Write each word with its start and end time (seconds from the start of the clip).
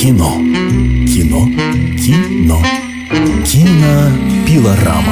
Кино. 0.00 0.32
Кино. 1.06 1.46
Кино. 1.98 2.62
Кинопилорама. 3.44 5.04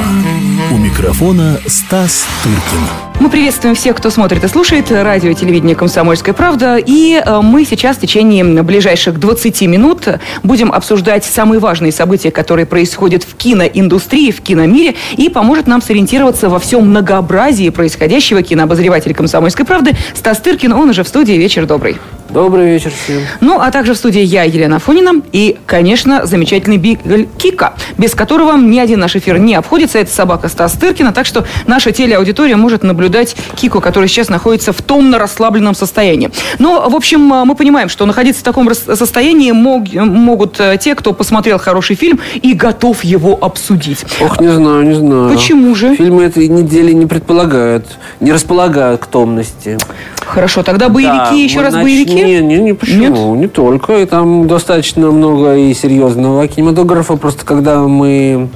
У 0.71 0.77
микрофона 0.77 1.59
Стас 1.67 2.25
Тыркин. 2.41 3.19
Мы 3.19 3.29
приветствуем 3.29 3.75
всех, 3.75 3.97
кто 3.97 4.09
смотрит 4.09 4.43
и 4.43 4.47
слушает 4.47 4.91
радио 4.91 5.29
и 5.29 5.35
телевидение 5.35 5.75
«Комсомольская 5.75 6.33
правда». 6.33 6.77
И 6.77 7.21
э, 7.23 7.41
мы 7.41 7.65
сейчас 7.65 7.97
в 7.97 8.01
течение 8.01 8.43
ближайших 8.63 9.19
20 9.19 9.61
минут 9.67 10.07
будем 10.41 10.71
обсуждать 10.71 11.23
самые 11.23 11.59
важные 11.59 11.91
события, 11.91 12.31
которые 12.31 12.65
происходят 12.65 13.21
в 13.21 13.35
киноиндустрии, 13.35 14.31
в 14.31 14.41
киномире, 14.41 14.95
и 15.15 15.29
поможет 15.29 15.67
нам 15.67 15.83
сориентироваться 15.83 16.49
во 16.49 16.57
всем 16.57 16.89
многообразии 16.89 17.69
происходящего 17.69 18.41
кинообозреватель 18.41 19.13
«Комсомольской 19.13 19.67
правды» 19.67 19.95
Стас 20.15 20.39
Тыркин, 20.39 20.73
он 20.73 20.89
уже 20.89 21.03
в 21.03 21.07
студии. 21.07 21.33
Вечер 21.33 21.67
добрый. 21.67 21.97
Добрый 22.29 22.67
вечер 22.67 22.91
всем. 22.91 23.21
Ну, 23.41 23.59
а 23.59 23.71
также 23.71 23.93
в 23.93 23.97
студии 23.97 24.21
я, 24.21 24.43
Елена 24.43 24.77
Фонина, 24.77 25.21
и, 25.31 25.57
конечно, 25.65 26.27
замечательный 26.27 26.77
Бигль 26.77 27.27
Кика, 27.39 27.73
без 27.97 28.13
которого 28.13 28.55
ни 28.55 28.77
один 28.77 28.99
наш 28.99 29.15
эфир 29.15 29.39
не 29.39 29.55
обходится. 29.55 29.97
Это 29.97 30.11
собака 30.11 30.47
Стас 30.47 30.73
Тыркина, 30.73 31.11
так 31.11 31.25
что 31.25 31.45
наша 31.65 31.91
телеаудитория 31.91 32.55
может 32.55 32.83
наблюдать 32.83 33.35
Кику, 33.55 33.81
который 33.81 34.07
сейчас 34.07 34.29
находится 34.29 34.73
в 34.73 34.81
томно-расслабленном 34.81 35.73
состоянии. 35.73 36.29
Но, 36.59 36.87
в 36.87 36.95
общем, 36.95 37.21
мы 37.21 37.55
понимаем, 37.55 37.89
что 37.89 38.05
находиться 38.05 38.41
в 38.41 38.43
таком 38.43 38.71
состоянии 38.73 39.51
мог, 39.51 39.91
могут 39.93 40.59
э, 40.59 40.77
те, 40.79 40.93
кто 40.93 41.13
посмотрел 41.13 41.57
хороший 41.57 41.95
фильм 41.95 42.19
и 42.35 42.53
готов 42.53 43.03
его 43.03 43.37
обсудить. 43.41 44.05
Ох, 44.21 44.39
не 44.39 44.49
знаю, 44.49 44.83
не 44.83 44.93
знаю. 44.93 45.31
Почему 45.31 45.73
же? 45.73 45.95
Фильмы 45.95 46.23
этой 46.25 46.47
недели 46.47 46.91
не 46.91 47.07
предполагают, 47.07 47.85
не 48.19 48.31
располагают 48.31 49.01
к 49.01 49.07
томности. 49.07 49.79
Хорошо, 50.29 50.61
тогда 50.61 50.89
боевики, 50.89 51.17
да, 51.17 51.31
еще 51.31 51.61
раз 51.61 51.73
начнем... 51.73 51.85
боевики? 51.85 52.23
Не, 52.23 52.39
не, 52.39 52.57
не, 52.59 52.73
почему? 52.73 53.33
Нет? 53.33 53.41
Не 53.41 53.47
только. 53.47 53.97
И 53.97 54.05
там 54.05 54.47
достаточно 54.47 55.09
много 55.09 55.55
и 55.55 55.73
серьезного 55.73 56.47
кинематографа. 56.47 57.15
Просто 57.15 57.45
когда 57.45 57.79
мы 57.79 58.49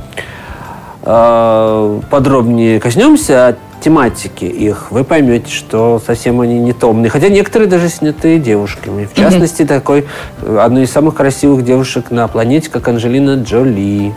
э, 1.01 1.99
подробнее 2.11 2.79
коснемся 2.79 3.57
тематики 3.83 4.45
их, 4.45 4.91
вы 4.91 5.03
поймете, 5.03 5.51
что 5.51 6.01
совсем 6.05 6.39
они 6.41 6.59
не 6.59 6.73
томные. 6.73 7.09
Хотя 7.09 7.29
некоторые 7.29 7.69
даже 7.69 7.89
сняты 7.89 8.39
девушками. 8.39 9.05
В 9.05 9.15
частности, 9.15 9.63
mm-hmm. 9.63 9.67
такой 9.67 10.05
одной 10.41 10.83
из 10.83 10.91
самых 10.91 11.15
красивых 11.15 11.63
девушек 11.63 12.09
на 12.09 12.27
планете, 12.27 12.69
как 12.69 12.87
Анжелина 12.87 13.41
Джоли, 13.43 14.13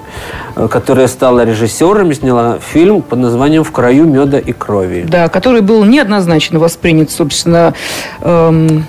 э, 0.55 0.69
которая 0.69 1.09
стала 1.09 1.44
режиссером 1.44 2.11
и 2.11 2.14
сняла 2.14 2.59
фильм 2.59 3.03
под 3.03 3.19
названием 3.19 3.64
«В 3.64 3.72
краю 3.72 4.06
меда 4.06 4.39
и 4.39 4.53
крови». 4.53 5.05
Да, 5.09 5.28
который 5.28 5.62
был 5.62 5.84
неоднозначно 5.84 6.59
воспринят, 6.59 7.11
собственно, 7.11 7.75
эм 8.20 8.87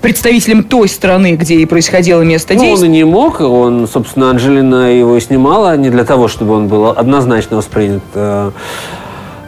представителем 0.00 0.64
той 0.64 0.88
страны, 0.88 1.36
где 1.36 1.56
и 1.56 1.66
происходило 1.66 2.22
место 2.22 2.54
ну, 2.54 2.60
действия. 2.60 2.88
он 2.88 2.94
и 2.94 2.96
не 2.96 3.04
мог. 3.04 3.40
Он, 3.40 3.86
собственно, 3.86 4.30
Анжелина 4.30 4.92
его 4.96 5.18
снимала 5.20 5.76
не 5.76 5.90
для 5.90 6.04
того, 6.04 6.28
чтобы 6.28 6.54
он 6.54 6.68
был 6.68 6.88
однозначно 6.88 7.58
воспринят 7.58 8.02
э, 8.14 8.50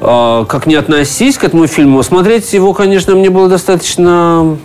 как 0.02 0.66
не 0.66 0.74
относись 0.74 1.38
к 1.38 1.44
этому 1.44 1.68
фильму, 1.68 2.02
смотреть 2.02 2.52
его, 2.52 2.72
конечно, 2.72 3.14
мне 3.14 3.30
было 3.30 3.48
достаточно... 3.48 4.58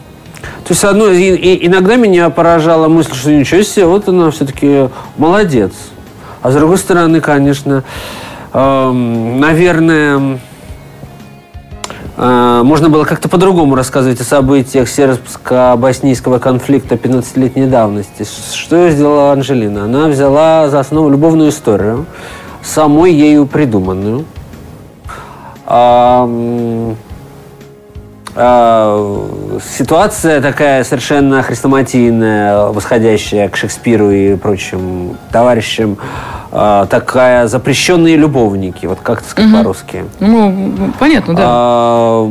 То 0.64 0.74
есть, 0.74 0.84
одно, 0.84 1.10
и, 1.10 1.36
и, 1.36 1.68
иногда 1.68 1.96
меня 1.96 2.30
поражала 2.30 2.88
мысль, 2.88 3.14
что 3.14 3.32
ничего 3.32 3.62
себе, 3.62 3.86
вот 3.86 4.08
она 4.08 4.32
все-таки 4.32 4.90
молодец. 5.18 5.74
А 6.42 6.52
с 6.52 6.56
другой 6.56 6.78
стороны, 6.78 7.22
конечно, 7.22 7.84
э, 8.54 8.92
наверное, 8.92 10.40
э, 12.18 12.62
можно 12.64 12.90
было 12.90 13.04
как-то 13.04 13.30
по-другому 13.30 13.76
рассказывать 13.76 14.20
о 14.22 14.24
событиях 14.24 14.88
сербско-боснийского 14.90 16.40
конфликта 16.40 16.96
15-летней 16.96 17.68
давности. 17.68 18.26
Что 18.54 18.90
сделала 18.90 19.34
Анжелина? 19.34 19.86
Она 19.86 20.08
взяла 20.08 20.68
за 20.70 20.80
основу 20.80 21.10
любовную 21.10 21.50
историю, 21.50 22.06
самой 22.64 23.14
ею 23.14 23.46
придуманную– 23.46 24.26
ситуация 29.60 30.42
такая 30.42 30.84
совершенно 30.84 31.42
хрестоматийная, 31.42 32.68
восходящая 32.68 33.50
к 33.50 33.58
Шекспиру 33.58 34.12
и 34.12 34.36
прочим 34.36 35.18
товарищам, 35.32 35.98
а, 36.50 36.86
такая 36.86 37.48
запрещенные 37.48 38.16
любовники, 38.16 38.86
вот 38.86 39.00
как 39.04 39.20
это 39.20 39.30
сказать 39.30 39.52
угу. 39.52 39.60
по-русски? 39.60 40.06
Ну, 40.20 40.92
понятно, 40.98 41.34
да. 41.34 41.44
А, 41.46 42.30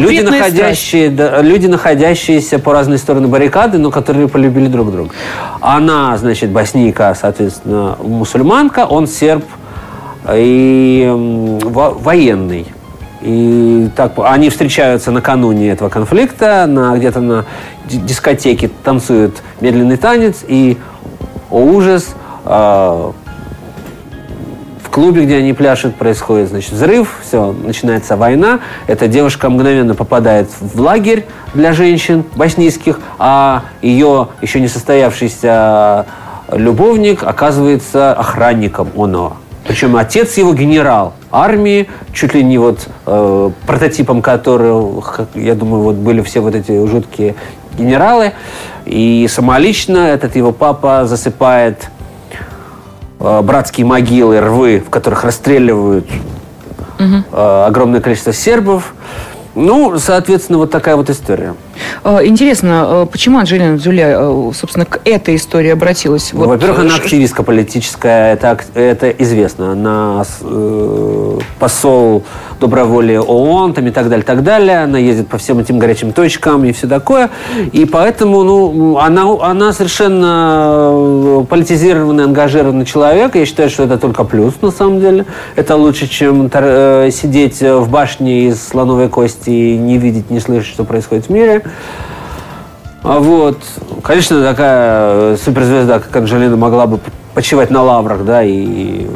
люди, 0.00 0.20
находящие, 0.20 1.10
да, 1.10 1.42
люди, 1.42 1.66
находящиеся 1.66 2.58
по 2.58 2.72
разные 2.72 2.98
стороны 2.98 3.26
баррикады, 3.26 3.78
но 3.78 3.90
которые 3.90 4.28
полюбили 4.28 4.68
друг 4.68 4.92
друга. 4.92 5.10
Она, 5.60 6.16
значит, 6.16 6.50
боснийка, 6.50 7.16
соответственно, 7.20 7.96
мусульманка, 8.00 8.86
он 8.86 9.08
серб 9.08 9.44
и 10.32 11.10
военный. 11.12 12.66
И 13.22 13.88
так 13.96 14.12
они 14.18 14.50
встречаются 14.50 15.10
накануне 15.10 15.70
этого 15.70 15.88
конфликта, 15.88 16.66
на, 16.66 16.96
где-то 16.96 17.20
на 17.20 17.44
дискотеке 17.86 18.70
танцуют 18.84 19.42
медленный 19.60 19.96
танец, 19.96 20.44
и, 20.46 20.76
о 21.50 21.60
ужас, 21.60 22.14
э, 22.44 23.12
в 24.82 24.90
клубе, 24.90 25.24
где 25.24 25.36
они 25.36 25.52
пляшут, 25.52 25.96
происходит 25.96 26.50
значит, 26.50 26.72
взрыв, 26.72 27.18
все, 27.26 27.52
начинается 27.52 28.16
война. 28.16 28.60
Эта 28.86 29.08
девушка 29.08 29.48
мгновенно 29.48 29.94
попадает 29.94 30.48
в 30.60 30.80
лагерь 30.80 31.26
для 31.54 31.72
женщин 31.72 32.24
боснийских, 32.34 33.00
а 33.18 33.62
ее 33.82 34.28
еще 34.42 34.60
не 34.60 34.68
состоявшийся 34.68 36.06
любовник 36.52 37.22
оказывается 37.22 38.12
охранником 38.12 38.90
оного. 38.96 39.38
Причем 39.66 39.96
отец 39.96 40.36
его 40.36 40.54
генерал 40.54 41.14
армии, 41.30 41.88
чуть 42.12 42.34
ли 42.34 42.44
не 42.44 42.58
вот 42.58 42.88
э, 43.06 43.50
прототипом 43.66 44.22
которого, 44.22 45.02
я 45.34 45.54
думаю, 45.54 45.82
вот 45.82 45.96
были 45.96 46.22
все 46.22 46.40
вот 46.40 46.54
эти 46.54 46.86
жуткие 46.86 47.34
генералы. 47.76 48.32
И 48.84 49.26
самолично 49.28 49.98
этот 49.98 50.36
его 50.36 50.52
папа 50.52 51.06
засыпает 51.06 51.88
э, 53.20 53.40
братские 53.42 53.86
могилы, 53.86 54.40
рвы, 54.40 54.82
в 54.86 54.90
которых 54.90 55.24
расстреливают 55.24 56.06
угу. 56.98 57.24
э, 57.32 57.64
огромное 57.66 58.00
количество 58.00 58.32
сербов. 58.32 58.94
Ну, 59.56 59.98
соответственно, 59.98 60.58
вот 60.58 60.70
такая 60.70 60.96
вот 60.96 61.08
история. 61.08 61.54
А, 62.04 62.22
интересно, 62.24 62.84
а, 63.02 63.06
почему 63.06 63.38
Анжелина 63.38 63.76
Джуля, 63.76 64.16
а, 64.18 64.50
собственно, 64.54 64.84
к 64.84 65.00
этой 65.06 65.36
истории 65.36 65.70
обратилась? 65.70 66.30
Ну, 66.34 66.40
вот, 66.40 66.48
во-первых, 66.48 66.80
она 66.80 66.96
активистка 66.96 67.42
политическая, 67.42 68.34
это, 68.34 68.58
это 68.74 69.08
известно. 69.10 69.72
Она 69.72 70.24
э, 70.42 71.38
посол 71.58 72.22
доброволия 72.60 73.20
ООН 73.20 73.74
там, 73.74 73.86
и 73.86 73.90
так 73.90 74.08
далее, 74.08 74.24
так 74.24 74.42
далее. 74.42 74.82
Она 74.84 74.98
ездит 74.98 75.28
по 75.28 75.38
всем 75.38 75.58
этим 75.58 75.78
горячим 75.78 76.12
точкам 76.12 76.64
и 76.64 76.72
все 76.72 76.86
такое. 76.86 77.30
И 77.72 77.84
поэтому 77.84 78.42
ну, 78.42 78.98
она, 78.98 79.26
она 79.40 79.72
совершенно 79.72 81.46
политизированный, 81.48 82.24
ангажированный 82.24 82.84
человек. 82.84 83.34
Я 83.36 83.46
считаю, 83.46 83.70
что 83.70 83.84
это 83.84 83.98
только 83.98 84.24
плюс, 84.24 84.54
на 84.62 84.70
самом 84.70 85.00
деле. 85.00 85.26
Это 85.54 85.76
лучше, 85.76 86.08
чем 86.08 86.50
э, 86.52 87.10
сидеть 87.12 87.60
в 87.60 87.88
башне 87.90 88.48
из 88.48 88.62
слоновой 88.66 89.08
кости 89.08 89.50
и 89.50 89.76
не 89.76 89.98
видеть, 89.98 90.30
не 90.30 90.40
слышать, 90.40 90.72
что 90.72 90.84
происходит 90.84 91.26
в 91.26 91.30
мире. 91.30 91.62
А 93.02 93.20
вот, 93.20 93.58
конечно, 94.02 94.42
такая 94.42 95.34
э, 95.34 95.36
суперзвезда, 95.42 96.00
как 96.00 96.16
Анжелина, 96.16 96.56
могла 96.56 96.88
бы 96.88 96.98
почивать 97.34 97.70
на 97.70 97.82
лаврах, 97.82 98.24
да, 98.24 98.42
и 98.42 99.06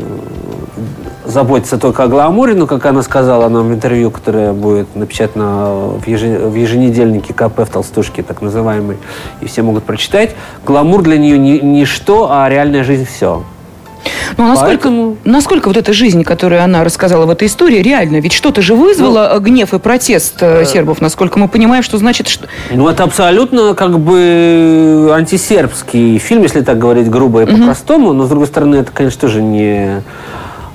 заботиться 1.31 1.79
только 1.79 2.05
о 2.05 2.09
гламуре, 2.09 2.55
но, 2.55 2.67
как 2.67 2.85
она 2.87 3.03
сказала 3.03 3.49
нам 3.49 3.69
в 3.69 3.73
интервью, 3.73 4.11
которое 4.11 4.53
будет 4.53 4.95
напечатано 4.95 5.99
в, 6.05 6.07
еженедельнике 6.07 7.33
КП 7.33 7.61
в 7.61 7.67
толстушке, 7.67 8.23
так 8.23 8.43
называемый, 8.43 8.99
и 9.41 9.47
все 9.47 9.63
могут 9.63 9.85
прочитать, 9.85 10.35
гламур 10.65 11.03
для 11.03 11.19
нее 11.19 11.39
не, 11.39 11.61
не 11.61 11.85
что, 11.85 12.29
а 12.31 12.49
реальная 12.49 12.85
жизнь 12.85 13.07
все. 13.07 13.43
Ну, 14.37 14.47
насколько, 14.47 14.89
Поэтому... 14.89 15.17
насколько 15.25 15.69
вот 15.69 15.77
эта 15.77 15.93
жизнь, 15.93 16.25
которую 16.25 16.63
она 16.63 16.85
рассказала 16.85 17.27
в 17.27 17.31
этой 17.31 17.49
истории, 17.49 17.83
реально? 17.83 18.21
Ведь 18.21 18.33
что-то 18.33 18.63
же 18.63 18.75
вызвало 18.75 19.33
ну, 19.35 19.41
гнев 19.41 19.75
и 19.75 19.79
протест 19.79 20.37
э, 20.41 20.65
сербов, 20.65 21.01
насколько 21.01 21.39
мы 21.39 21.49
понимаем, 21.49 21.83
что 21.83 21.99
значит... 21.99 22.29
Что... 22.29 22.47
Ну, 22.71 22.89
это 22.89 23.05
абсолютно 23.05 23.75
как 23.75 23.99
бы 23.99 25.11
антисербский 25.15 26.19
фильм, 26.19 26.43
если 26.43 26.63
так 26.63 26.79
говорить 26.79 27.11
грубо 27.11 27.43
и 27.43 27.47
по-простому, 27.47 28.13
но, 28.13 28.25
с 28.25 28.29
другой 28.29 28.47
стороны, 28.47 28.77
это, 28.77 28.93
конечно, 28.93 29.21
тоже 29.21 29.43
не 29.43 30.03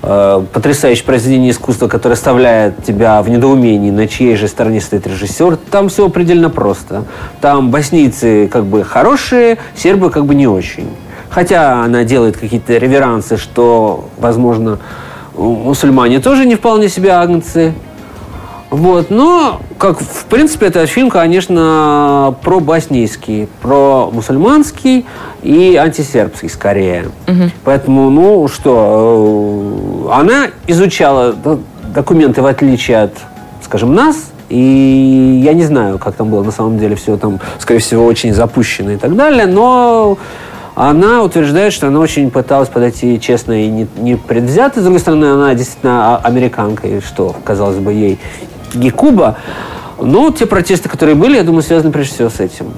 э, 0.06 0.44
потрясающее 0.54 1.06
произведение 1.06 1.52
искусства, 1.52 1.88
которое 1.88 2.14
оставляет 2.14 2.84
тебя 2.84 3.22
в 3.22 3.30
недоумении, 3.30 3.92
на 3.92 4.08
чьей 4.08 4.36
же 4.36 4.48
стороне 4.48 4.82
стоит 4.82 5.08
режиссер. 5.08 5.58
Там 5.72 5.90
все 5.90 6.10
предельно 6.10 6.50
просто. 6.50 7.06
Там 7.42 7.72
боснийцы 7.72 8.48
как 8.48 8.66
бы 8.66 8.84
хорошие, 8.84 9.58
сербы 9.76 10.10
как 10.10 10.26
бы 10.26 10.36
не 10.36 10.48
очень. 10.48 10.90
Хотя 11.30 11.84
она 11.84 12.04
делает 12.04 12.38
какие-то 12.38 12.78
реверансы, 12.78 13.38
что, 13.38 14.10
возможно, 14.18 14.80
мусульмане 15.36 16.20
тоже 16.20 16.46
не 16.46 16.56
вполне 16.56 16.88
себе 16.88 17.12
агнцы. 17.12 17.74
Вот, 18.76 19.10
но, 19.10 19.62
как, 19.78 20.02
в 20.02 20.26
принципе, 20.26 20.66
это 20.66 20.86
фильм, 20.86 21.10
конечно, 21.10 22.36
про 22.44 22.60
боснийский, 22.60 23.48
про 23.62 24.10
мусульманский 24.12 25.06
и 25.44 25.78
антисербский, 25.78 26.50
скорее. 26.50 27.06
Поэтому, 27.64 28.10
ну, 28.10 28.50
что, 28.50 30.10
э, 30.10 30.14
она 30.14 30.48
изучала 30.68 31.34
документы, 31.94 32.42
в 32.42 32.46
отличие 32.48 33.04
от, 33.04 33.14
скажем, 33.64 33.96
нас, 33.96 34.18
и 34.50 35.42
я 35.42 35.54
не 35.54 35.64
знаю, 35.64 35.98
как 35.98 36.16
там 36.16 36.30
было 36.30 36.44
на 36.44 36.52
самом 36.52 36.78
деле 36.78 36.98
все 36.98 37.16
там, 37.16 37.40
скорее 37.60 37.80
всего, 37.80 38.06
очень 38.06 38.34
запущено 38.34 38.92
и 38.92 38.98
так 38.98 39.16
далее, 39.16 39.46
но 39.46 40.18
она 40.76 41.24
утверждает, 41.24 41.72
что 41.72 41.88
она 41.88 42.02
очень 42.02 42.30
пыталась 42.30 42.68
подойти 42.68 43.22
честно 43.22 43.54
и 43.54 43.68
не, 43.70 43.88
не 43.96 44.16
предвзято. 44.18 44.82
С 44.82 44.84
другой 44.84 45.00
стороны, 45.00 45.26
она 45.28 45.54
действительно 45.54 46.16
а- 46.16 46.22
американка, 46.22 46.90
и 46.90 47.00
что, 47.00 47.34
казалось 47.46 47.78
бы, 47.78 47.94
ей 47.94 48.20
Гекуба. 48.74 49.38
Но 49.98 50.30
те 50.30 50.46
протесты, 50.46 50.90
которые 50.90 51.16
были, 51.16 51.38
я 51.38 51.44
думаю, 51.44 51.62
связаны 51.64 51.90
прежде 51.94 52.16
всего 52.16 52.30
с 52.30 52.42
этим. 52.42 52.74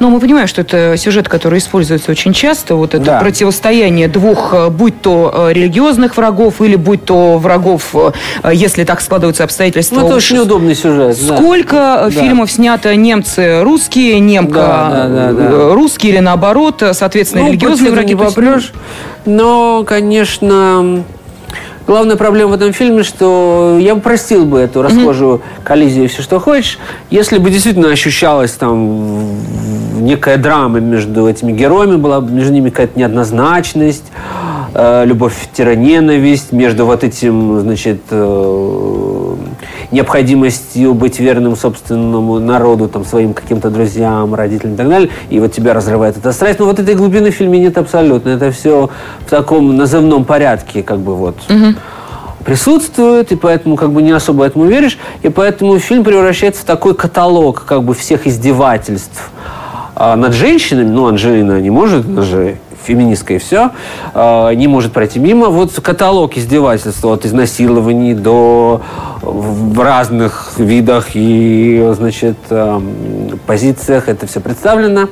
Но 0.00 0.10
мы 0.10 0.20
понимаем, 0.20 0.46
что 0.46 0.60
это 0.60 0.98
сюжет, 0.98 1.26
который 1.26 1.58
используется 1.60 2.10
очень 2.10 2.34
часто. 2.34 2.74
Вот 2.74 2.92
это 2.94 3.02
Да. 3.06 3.20
противостояние 3.20 4.06
двух, 4.06 4.52
э, 4.52 4.68
будь 4.68 5.00
то 5.00 5.32
э, 5.48 5.52
религиозных 5.54 6.14
врагов, 6.18 6.60
или 6.60 6.76
будь 6.76 7.06
то 7.06 7.38
врагов, 7.38 7.94
э, 7.94 8.10
если 8.52 8.84
так 8.84 9.00
складываются 9.00 9.44
обстоятельства. 9.44 9.94
Ну, 10.00 10.06
это 10.08 10.16
уж 10.16 10.24
очень 10.24 10.40
удобный 10.40 10.74
сюжет. 10.74 11.16
Сколько 11.16 12.02
Да. 12.04 12.10
фильмов 12.10 12.50
снято 12.52 12.94
немцы 12.96 13.62
русские, 13.62 14.20
немка 14.20 14.54
Да, 14.54 15.08
да, 15.08 15.32
да, 15.32 15.74
русские 15.74 16.12
или 16.12 16.18
наоборот, 16.20 16.82
соответственно, 16.92 17.44
Ну, 17.44 17.48
религиозные 17.48 17.92
враги. 17.92 18.12
не 18.12 18.20
попрешь. 18.22 18.74
Но, 19.24 19.84
конечно, 19.84 21.02
главная 21.86 22.16
проблема 22.16 22.50
в 22.50 22.54
этом 22.54 22.72
фильме, 22.72 23.02
что 23.02 23.78
я 23.80 23.94
бы 23.94 24.00
простил 24.00 24.44
бы 24.44 24.58
эту 24.58 24.82
расхожую 24.82 25.42
коллизию 25.64 26.04
и 26.04 26.08
все, 26.08 26.22
что 26.22 26.40
хочешь, 26.40 26.78
если 27.10 27.38
бы 27.38 27.50
действительно 27.50 27.88
ощущалась 27.88 28.52
там 28.52 29.36
некая 30.00 30.36
драма 30.36 30.80
между 30.80 31.28
этими 31.28 31.52
героями, 31.52 31.96
была 31.96 32.20
бы 32.20 32.30
между 32.30 32.52
ними 32.52 32.70
какая-то 32.70 32.98
неоднозначность, 32.98 34.04
э, 34.74 35.04
любовь-ненависть, 35.06 36.52
между 36.52 36.86
вот 36.86 37.04
этим, 37.04 37.60
значит, 37.60 38.00
э, 38.10 39.11
необходимостью 39.92 40.94
быть 40.94 41.20
верным 41.20 41.54
собственному 41.54 42.38
народу, 42.38 42.88
там, 42.88 43.04
своим 43.04 43.34
каким-то 43.34 43.70
друзьям, 43.70 44.34
родителям 44.34 44.74
и 44.74 44.76
так 44.76 44.88
далее, 44.88 45.10
и 45.30 45.38
вот 45.38 45.52
тебя 45.52 45.74
разрывает 45.74 46.16
эта 46.16 46.32
страсть. 46.32 46.58
Но 46.58 46.64
вот 46.64 46.78
этой 46.78 46.94
глубины 46.94 47.30
в 47.30 47.34
фильме 47.34 47.58
нет 47.60 47.78
абсолютно. 47.78 48.30
Это 48.30 48.50
все 48.50 48.90
в 49.26 49.30
таком 49.30 49.76
назывном 49.76 50.24
порядке, 50.24 50.82
как 50.82 50.98
бы 50.98 51.14
вот 51.14 51.36
присутствует, 52.44 53.30
и 53.30 53.36
поэтому 53.36 53.76
как 53.76 53.92
бы 53.92 54.02
не 54.02 54.10
особо 54.10 54.44
этому 54.44 54.64
веришь, 54.64 54.98
и 55.22 55.28
поэтому 55.28 55.78
фильм 55.78 56.02
превращается 56.02 56.62
в 56.62 56.64
такой 56.64 56.94
каталог 56.94 57.64
как 57.64 57.84
бы 57.84 57.94
всех 57.94 58.26
издевательств 58.26 59.30
а, 59.94 60.16
над 60.16 60.32
женщинами, 60.32 60.88
ну, 60.88 61.06
Анжелина 61.06 61.60
не 61.60 61.70
может, 61.70 62.04
она 62.06 62.22
же 62.22 62.56
феминистка 62.84 63.34
и 63.34 63.38
все, 63.38 63.70
а, 64.14 64.50
не 64.52 64.68
может 64.68 64.92
пройти 64.92 65.18
мимо. 65.18 65.48
Вот 65.48 65.72
каталог 65.80 66.36
издевательств 66.36 67.04
от 67.04 67.24
изнасилований 67.24 68.14
до 68.14 68.80
в 69.22 69.80
разных 69.80 70.54
видах 70.58 71.10
и, 71.14 71.92
значит, 71.96 72.36
позициях 73.46 74.08
это 74.08 74.26
все 74.26 74.40
представлено. 74.40 75.08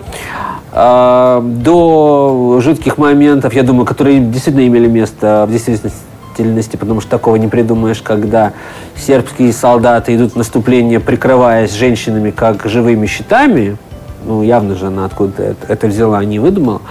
А, 0.72 1.40
До 1.40 2.60
жутких 2.62 2.98
моментов, 2.98 3.54
я 3.54 3.62
думаю, 3.62 3.86
которые 3.86 4.20
действительно 4.20 4.66
имели 4.66 4.86
место 4.86 5.46
в 5.48 5.52
действительности, 5.52 6.76
потому 6.76 7.00
что 7.00 7.10
такого 7.10 7.36
не 7.36 7.48
придумаешь, 7.48 8.02
когда 8.02 8.52
сербские 8.96 9.52
солдаты 9.52 10.14
идут 10.14 10.32
в 10.32 10.36
наступление, 10.36 11.00
прикрываясь 11.00 11.72
женщинами 11.72 12.30
как 12.30 12.66
живыми 12.66 13.06
щитами, 13.06 13.76
ну, 14.24 14.42
явно 14.42 14.76
же 14.76 14.86
она 14.86 15.06
откуда 15.06 15.42
это, 15.42 15.66
это 15.66 15.86
взяла, 15.86 16.24
не 16.24 16.38
выдумала. 16.38 16.82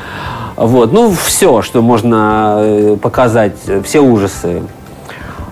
Вот. 0.60 0.92
Ну, 0.92 1.12
все, 1.12 1.62
что 1.62 1.82
можно 1.82 2.58
э, 2.60 2.98
показать, 3.02 3.56
все 3.86 4.02
ужасы 4.02 4.64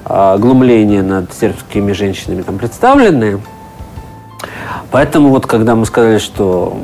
э, 0.06 0.38
глумления 0.38 1.02
над 1.02 1.34
сербскими 1.34 1.94
женщинами 1.94 2.42
там 2.42 2.58
представлены. 2.58 3.40
Поэтому 4.92 5.30
вот, 5.30 5.46
когда 5.46 5.76
мы 5.76 5.86
сказали, 5.86 6.18
что 6.18 6.76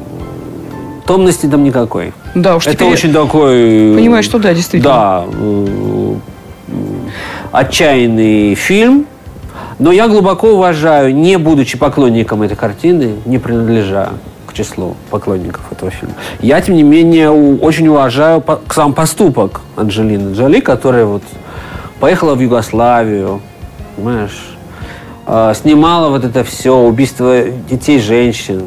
томности 1.05 1.47
там 1.47 1.65
никакой. 1.65 2.13
Да, 2.33 2.55
уж 2.55 2.65
Это 2.65 2.85
очень 2.85 3.11
такой... 3.11 3.93
Понимаешь, 3.93 4.23
что 4.23 4.39
да, 4.39 4.53
действительно. 4.53 4.93
Да. 4.93 5.25
э, 5.29 6.15
Отчаянный 7.51 8.55
фильм. 8.55 9.05
Но 9.79 9.91
я 9.91 10.07
глубоко 10.07 10.53
уважаю, 10.53 11.13
не 11.13 11.37
будучи 11.37 11.77
поклонником 11.77 12.41
этой 12.41 12.55
картины, 12.55 13.15
не 13.25 13.37
принадлежа 13.37 14.11
к 14.53 14.55
числу 14.55 14.95
поклонников 15.09 15.61
этого 15.71 15.89
фильма. 15.91 16.13
Я, 16.39 16.61
тем 16.61 16.75
не 16.75 16.83
менее, 16.83 17.31
очень 17.31 17.87
уважаю 17.87 18.43
сам 18.71 18.93
поступок 18.93 19.61
Анджелины 19.75 20.33
Джоли, 20.35 20.59
которая 20.59 21.05
вот 21.05 21.23
поехала 21.99 22.35
в 22.35 22.39
Югославию, 22.39 23.41
понимаешь, 23.95 24.55
а, 25.25 25.53
снимала 25.55 26.09
вот 26.09 26.23
это 26.23 26.43
все, 26.43 26.77
убийство 26.77 27.43
детей, 27.69 27.99
женщин. 27.99 28.63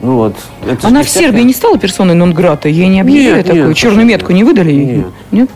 Ну 0.00 0.16
вот. 0.16 0.34
это 0.68 0.86
Она 0.88 1.02
в 1.02 1.06
всякая- 1.06 1.28
Сербии 1.28 1.42
не 1.42 1.54
стала 1.54 1.78
персоной 1.78 2.14
нон-грата? 2.14 2.68
Ей 2.68 2.88
не 2.88 3.00
объявили 3.00 3.36
Нет, 3.36 3.46
такую? 3.46 3.68
нет, 3.68 3.76
черную 3.76 4.06
метку 4.06 4.32
не 4.32 4.44
выдали 4.44 4.70
ей? 4.72 4.86
нет. 4.96 5.06
Нет? 5.30 5.50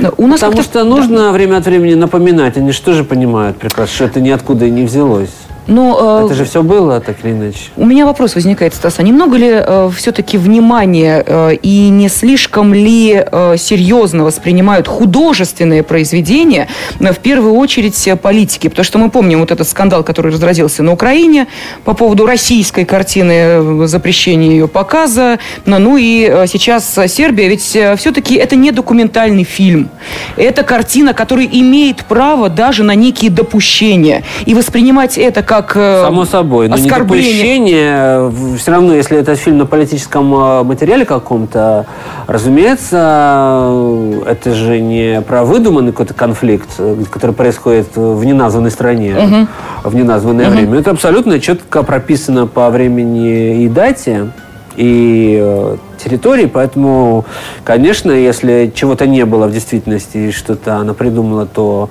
Да, 0.00 0.10
У 0.16 0.26
нас 0.26 0.40
Потому 0.40 0.62
что 0.62 0.82
нужно 0.84 1.30
время 1.30 1.58
от 1.58 1.66
времени 1.66 1.94
напоминать. 1.94 2.56
Они 2.56 2.72
что 2.72 2.92
же 2.94 3.04
понимают 3.04 3.56
прекрасно, 3.58 3.94
что 3.94 4.04
это 4.06 4.20
ниоткуда 4.20 4.64
и 4.66 4.70
не 4.70 4.84
взялось. 4.84 5.30
Но, 5.66 6.20
э, 6.22 6.26
Это 6.26 6.34
же 6.34 6.44
все 6.44 6.62
было, 6.62 7.00
так 7.00 7.16
или 7.24 7.32
иначе. 7.32 7.70
У 7.76 7.86
меня 7.86 8.06
вопрос 8.06 8.34
возникает, 8.34 8.74
Стас, 8.74 8.98
а 8.98 9.02
немного 9.02 9.36
ли 9.36 9.62
все-таки 9.96 10.36
внимания 10.38 11.24
э, 11.26 11.54
и 11.54 11.88
не 11.88 12.08
слишком 12.08 12.74
ли 12.74 13.24
э, 13.24 13.56
серьезно 13.56 14.24
воспринимают 14.24 14.88
художественные 14.88 15.82
произведения, 15.82 16.68
э, 17.00 17.12
в 17.12 17.18
первую 17.18 17.54
очередь 17.54 18.06
э, 18.08 18.16
политики? 18.16 18.68
Потому 18.68 18.84
что 18.84 18.98
мы 18.98 19.10
помним 19.10 19.40
вот 19.40 19.50
этот 19.50 19.68
скандал, 19.68 20.04
который 20.04 20.32
разразился 20.32 20.82
на 20.82 20.92
Украине 20.92 21.46
по 21.84 21.94
поводу 21.94 22.26
российской 22.26 22.84
картины, 22.84 23.32
э, 23.32 23.86
запрещения 23.86 24.50
ее 24.50 24.68
показа. 24.68 25.38
Ну, 25.66 25.78
ну 25.78 25.96
и 25.96 26.28
э, 26.30 26.46
сейчас 26.46 26.98
э, 26.98 27.08
Сербия, 27.08 27.48
ведь 27.48 27.62
все-таки 27.62 28.34
это 28.34 28.56
не 28.56 28.70
документальный 28.70 29.44
фильм. 29.44 29.88
Это 30.36 30.62
картина, 30.62 31.14
которая 31.14 31.46
имеет 31.46 32.04
право 32.04 32.48
даже 32.48 32.82
на 32.82 32.94
некие 32.94 33.30
допущения. 33.30 34.22
И 34.46 34.54
воспринимать 34.54 35.16
это 35.18 35.42
как 35.42 35.53
э, 35.76 36.02
Само 36.04 36.24
собой. 36.24 36.68
Но 36.68 36.76
недопущение, 36.76 38.30
все 38.58 38.70
равно, 38.70 38.94
если 38.94 39.18
это 39.18 39.34
фильм 39.36 39.58
на 39.58 39.66
политическом 39.66 40.34
э, 40.34 40.62
материале 40.62 41.04
каком-то, 41.04 41.86
разумеется, 42.26 43.68
э, 43.70 44.22
это 44.26 44.54
же 44.54 44.80
не 44.80 45.20
про 45.22 45.44
выдуманный 45.44 45.92
какой-то 45.92 46.14
конфликт, 46.14 46.68
который 47.10 47.34
происходит 47.34 47.96
в 47.96 48.24
неназванной 48.24 48.70
стране, 48.70 49.48
в 49.82 49.94
неназванное 49.94 50.50
время. 50.50 50.80
Это 50.80 50.90
абсолютно 50.90 51.40
четко 51.40 51.82
прописано 51.82 52.46
по 52.46 52.70
времени 52.70 53.64
и 53.64 53.68
дате 53.68 54.30
и 54.76 55.76
территории, 56.02 56.46
поэтому, 56.46 57.24
конечно, 57.62 58.10
если 58.10 58.72
чего-то 58.74 59.06
не 59.06 59.24
было 59.24 59.46
в 59.46 59.52
действительности 59.52 60.18
и 60.18 60.32
что-то 60.32 60.76
она 60.76 60.94
придумала, 60.94 61.46
то 61.46 61.88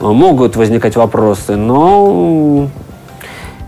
могут 0.00 0.56
возникать 0.56 0.96
вопросы, 0.96 1.56
но 1.56 2.68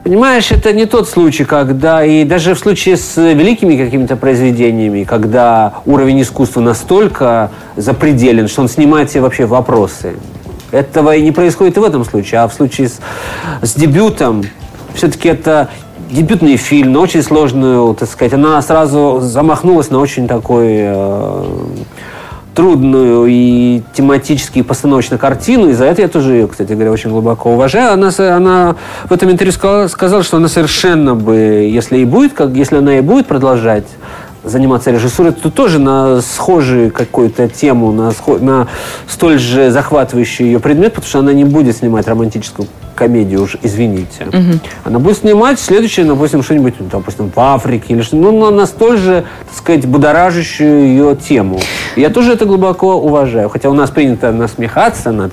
Понимаешь, 0.05 0.51
это 0.53 0.73
не 0.73 0.87
тот 0.87 1.09
случай, 1.09 1.45
когда 1.45 2.05
и 2.05 2.25
даже 2.25 2.55
в 2.55 2.59
случае 2.59 2.97
с 2.97 3.17
великими 3.17 3.77
какими-то 3.77 4.17
произведениями, 4.17 5.05
когда 5.05 5.75
уровень 5.87 6.23
искусства 6.23 6.61
настолько 6.61 7.51
запределен, 7.77 8.49
что 8.49 8.63
он 8.63 8.69
снимает 8.69 9.11
все 9.11 9.21
вообще 9.21 9.45
вопросы. 9.45 10.15
Этого 10.71 11.15
и 11.17 11.23
не 11.23 11.33
происходит 11.33 11.77
и 11.77 11.81
в 11.81 11.85
этом 11.85 12.05
случае, 12.05 12.41
а 12.41 12.49
в 12.49 12.55
случае 12.55 12.89
с, 12.89 13.01
с 13.63 13.75
дебютом 13.75 14.45
все-таки 14.95 15.29
это 15.29 15.69
дебютный 16.11 16.57
фильм 16.57 16.93
на 16.93 17.01
очень 17.01 17.23
сложную, 17.23 17.95
так 17.95 18.09
сказать, 18.09 18.33
она 18.33 18.61
сразу 18.63 19.21
замахнулась 19.21 19.91
на 19.91 19.99
очень 19.99 20.27
такой 20.27 20.77
э, 20.79 21.45
трудную 22.59 23.27
и 23.29 23.83
тематически 23.93 24.59
и 24.59 24.63
постановочно 24.63 25.17
картину, 25.17 25.69
и 25.69 25.75
за 25.75 25.85
это 25.85 26.03
я 26.03 26.09
тоже 26.09 26.33
ее, 26.33 26.49
кстати 26.49 26.73
говоря, 26.73 26.91
очень 26.91 27.09
глубоко 27.09 27.53
уважаю. 27.53 27.93
Она, 27.93 28.11
она 28.19 28.75
в 29.05 29.13
этом 29.13 29.31
интервью 29.31 29.53
сказала, 29.53 29.87
сказала, 29.87 30.25
что 30.25 30.39
она 30.39 30.49
совершенно 30.49 31.15
бы, 31.15 31.37
если 31.37 31.99
и 31.99 32.05
будет, 32.05 32.33
как, 32.33 32.51
если 32.57 32.79
она 32.79 32.99
и 32.99 33.01
будет 33.01 33.29
продолжать 33.29 33.85
заниматься 34.45 34.91
режиссурой, 34.91 35.33
то 35.33 35.51
тоже 35.51 35.79
на 35.79 36.21
схожую 36.21 36.91
какую-то 36.91 37.49
тему, 37.49 37.93
на, 37.93 38.11
схо- 38.11 38.39
на 38.39 38.69
столь 39.07 39.39
же 39.39 39.71
захватывающий 39.71 40.47
ее 40.47 40.61
предмет, 40.61 40.95
потому 40.95 41.09
что 41.09 41.19
она 41.21 41.33
не 41.33 41.45
будет 41.45 41.77
снимать 41.77 42.07
романтическую 42.09 42.69
комедию, 42.95 43.43
уж 43.43 43.57
извините. 43.63 44.27
Она 44.85 44.99
будет 44.99 45.19
снимать 45.19 45.61
следующее, 45.61 46.05
допустим, 46.05 46.43
что-нибудь, 46.43 46.75
допустим, 46.91 47.31
в 47.35 47.39
Африке 47.39 47.95
или 47.95 48.03
что 48.03 48.17
ну, 48.17 48.33
на, 48.33 48.51
на 48.51 48.67
столь 48.67 48.99
же, 48.99 49.25
так 49.47 49.57
сказать, 49.57 49.87
будоражащую 49.87 50.87
ее 50.89 51.17
тему. 51.17 51.61
Я 51.95 52.11
тоже 52.11 52.33
это 52.33 52.45
глубоко 52.45 52.97
уважаю. 52.97 53.49
Хотя 53.51 53.71
у 53.71 53.75
нас 53.75 53.91
принято 53.91 54.33
насмехаться 54.33 55.13
над 55.13 55.33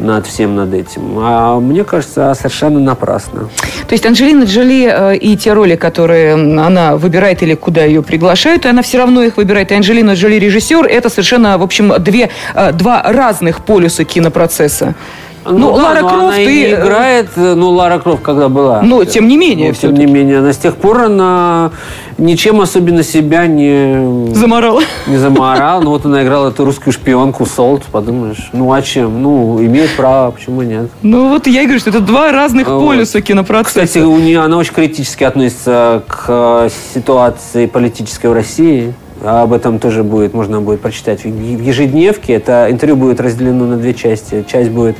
над 0.00 0.26
всем 0.26 0.56
над 0.56 0.74
этим. 0.74 1.18
А 1.18 1.60
мне 1.60 1.84
кажется, 1.84 2.34
совершенно 2.34 2.80
напрасно. 2.80 3.48
То 3.86 3.92
есть 3.92 4.06
Анджелина 4.06 4.44
Джоли 4.44 4.88
э, 4.90 5.16
и 5.16 5.36
те 5.36 5.52
роли, 5.52 5.76
которые 5.76 6.34
она 6.34 6.96
выбирает 6.96 7.42
или 7.42 7.54
куда 7.54 7.84
ее 7.84 8.02
приглашают, 8.02 8.66
она 8.66 8.82
все 8.82 8.98
равно 8.98 9.22
их 9.22 9.36
выбирает. 9.36 9.70
И 9.72 9.74
Анджелина 9.74 10.14
Джоли 10.14 10.34
режиссер, 10.34 10.86
это 10.86 11.08
совершенно, 11.08 11.58
в 11.58 11.62
общем, 11.62 11.92
две, 11.98 12.30
э, 12.54 12.72
два 12.72 13.02
разных 13.02 13.64
полюса 13.64 14.04
кинопроцесса. 14.04 14.94
Ну, 15.44 15.58
Ну, 15.58 15.76
да, 15.76 15.82
Лара 15.82 16.00
но 16.02 16.08
Крофт 16.08 16.24
она 16.24 16.38
и 16.40 16.46
и, 16.46 16.74
играет, 16.74 17.28
э, 17.36 17.54
ну, 17.54 17.70
Лара 17.70 17.98
Крофт 17.98 18.22
когда 18.22 18.48
была. 18.48 18.82
Но, 18.82 19.04
тем 19.04 19.26
не 19.28 19.36
менее, 19.36 19.68
Ну, 19.68 19.74
тем 19.74 19.94
не 19.94 20.06
менее, 20.06 20.38
она 20.38 20.52
с 20.52 20.58
тех 20.58 20.76
пор 20.76 21.04
она 21.04 21.70
ничем 22.18 22.60
особенно 22.60 23.02
себя 23.02 23.46
не, 23.46 24.34
Заморала. 24.34 24.82
не 25.06 25.16
заморала. 25.16 25.80
Ну, 25.82 25.90
вот 25.90 26.04
она 26.04 26.22
играла 26.22 26.48
эту 26.50 26.64
русскую 26.64 26.92
шпионку 26.92 27.46
Солт, 27.46 27.84
подумаешь. 27.84 28.50
Ну, 28.52 28.72
а 28.72 28.82
чем? 28.82 29.22
Ну, 29.22 29.58
имеет 29.64 29.96
право, 29.96 30.30
почему 30.32 30.62
нет? 30.62 30.90
Ну 31.02 31.28
вот 31.30 31.46
я 31.46 31.62
и 31.62 31.64
говорю, 31.64 31.80
что 31.80 31.90
это 31.90 32.00
два 32.00 32.32
разных 32.32 32.68
Вот. 32.68 32.86
полюса 32.86 33.20
кинопроцесса. 33.22 33.86
Кстати, 33.86 34.04
у 34.04 34.18
нее 34.18 34.40
она 34.40 34.58
очень 34.58 34.74
критически 34.74 35.24
относится 35.24 36.02
к 36.06 36.24
э, 36.28 36.68
ситуации 36.94 37.66
политической 37.66 38.26
в 38.26 38.32
России. 38.34 38.92
А 39.22 39.42
Об 39.42 39.52
этом 39.52 39.78
тоже 39.78 40.02
будет, 40.02 40.34
можно 40.34 40.60
будет 40.60 40.80
прочитать 40.80 41.24
в 41.24 41.28
ежедневке. 41.28 42.34
Это 42.34 42.68
интервью 42.70 42.96
будет 42.96 43.20
разделено 43.20 43.66
на 43.66 43.76
две 43.76 43.94
части. 43.94 44.44
Часть 44.50 44.70
будет 44.70 44.96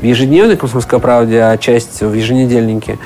в 0.00 0.04
ежедневной 0.04 0.56
«Комсомольской 0.56 1.00
правде», 1.00 1.40
а 1.42 1.56
часть 1.58 2.00
в 2.00 2.12
еженедельнике. 2.12 2.98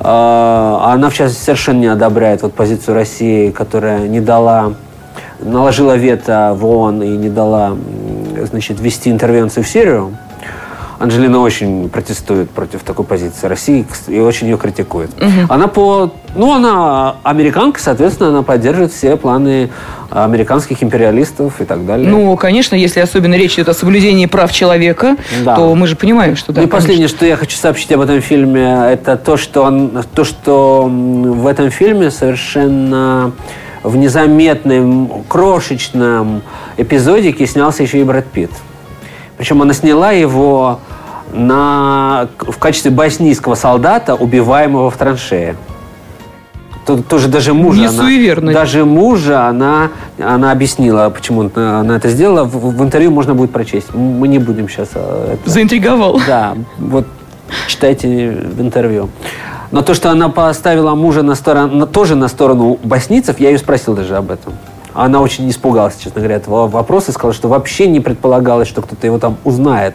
А, 0.00 0.92
Она, 0.92 1.10
в 1.10 1.14
частности, 1.14 1.44
совершенно 1.44 1.80
не 1.80 1.86
одобряет 1.86 2.42
вот 2.42 2.54
позицию 2.54 2.94
России, 2.94 3.50
которая 3.50 4.08
не 4.08 4.20
дала 4.20 4.74
наложила 5.40 5.96
вето 5.96 6.52
в 6.58 6.66
ООН 6.66 7.02
и 7.02 7.10
не 7.10 7.28
дала 7.28 7.76
значит, 8.50 8.80
вести 8.80 9.10
интервенцию 9.10 9.62
в 9.62 9.68
Сирию. 9.68 10.16
Анджелина 10.98 11.38
очень 11.38 11.88
протестует 11.88 12.50
против 12.50 12.82
такой 12.82 13.04
позиции 13.04 13.46
России 13.46 13.86
и 14.08 14.18
очень 14.18 14.48
ее 14.48 14.58
критикует. 14.58 15.10
Она 15.48 15.68
по... 15.68 16.12
Ну, 16.34 16.52
она 16.54 17.16
американка, 17.22 17.80
соответственно, 17.80 18.30
она 18.30 18.42
поддерживает 18.42 18.92
все 18.92 19.16
планы 19.16 19.70
американских 20.10 20.82
империалистов 20.82 21.60
и 21.60 21.64
так 21.64 21.86
далее. 21.86 22.08
Ну, 22.08 22.36
конечно, 22.36 22.74
если 22.74 23.00
особенно 23.00 23.34
речь 23.34 23.54
идет 23.54 23.68
о 23.68 23.74
соблюдении 23.74 24.26
прав 24.26 24.52
человека, 24.52 25.16
Да. 25.44 25.56
то 25.56 25.74
мы 25.74 25.86
же 25.86 25.96
понимаем, 25.96 26.36
что 26.36 26.52
да. 26.52 26.62
И 26.62 26.64
конечно. 26.64 26.76
последнее, 26.76 27.08
что 27.08 27.26
я 27.26 27.36
хочу 27.36 27.56
сообщить 27.56 27.92
об 27.92 28.00
этом 28.00 28.20
фильме, 28.20 28.62
это 28.90 29.16
то, 29.16 29.36
что, 29.36 29.62
он, 29.62 30.04
то, 30.14 30.24
что 30.24 30.84
в 30.88 31.46
этом 31.46 31.70
фильме 31.70 32.10
совершенно 32.10 33.32
в 33.82 33.96
незаметном, 33.96 35.24
крошечном 35.28 36.42
эпизодике 36.76 37.46
снялся 37.46 37.82
еще 37.82 38.00
и 38.00 38.04
Брэд 38.04 38.26
Питт. 38.26 38.50
Причем 39.36 39.62
она 39.62 39.72
сняла 39.72 40.10
его 40.10 40.80
на, 41.32 42.28
в 42.38 42.58
качестве 42.58 42.90
боснийского 42.90 43.54
солдата, 43.54 44.14
убиваемого 44.14 44.90
в 44.90 44.96
траншее. 44.96 45.56
Тут 46.86 47.06
тоже 47.06 47.28
даже 47.28 47.52
мужа, 47.52 47.80
Не 47.80 47.86
она, 47.86 48.02
суеверно. 48.02 48.52
даже 48.52 48.86
мужа 48.86 49.46
она, 49.46 49.90
она 50.18 50.52
объяснила, 50.52 51.10
почему 51.10 51.50
она 51.54 51.96
это 51.96 52.08
сделала. 52.08 52.44
В, 52.44 52.76
в 52.76 52.82
интервью 52.82 53.10
можно 53.10 53.34
будет 53.34 53.50
прочесть. 53.50 53.92
Мы 53.92 54.26
не 54.26 54.38
будем 54.38 54.70
сейчас 54.70 54.90
это... 54.92 55.38
Заинтриговал. 55.44 56.18
Да, 56.26 56.54
вот 56.78 57.06
читайте 57.66 58.30
в 58.30 58.60
интервью. 58.62 59.10
Но 59.70 59.82
то, 59.82 59.92
что 59.92 60.10
она 60.10 60.30
поставила 60.30 60.94
мужа 60.94 61.22
на 61.22 61.34
сторону, 61.34 61.86
тоже 61.86 62.14
на 62.14 62.28
сторону 62.28 62.78
боснийцев, 62.82 63.38
я 63.38 63.50
ее 63.50 63.58
спросил 63.58 63.94
даже 63.94 64.16
об 64.16 64.30
этом. 64.30 64.54
Она 64.94 65.20
очень 65.20 65.48
испугалась, 65.50 65.96
честно 66.02 66.20
говоря, 66.20 66.36
этого 66.36 66.68
вопроса 66.68 67.10
и 67.10 67.14
сказала, 67.14 67.34
что 67.34 67.48
вообще 67.48 67.86
не 67.86 68.00
предполагалось, 68.00 68.66
что 68.66 68.80
кто-то 68.80 69.06
его 69.06 69.18
там 69.18 69.36
узнает. 69.44 69.94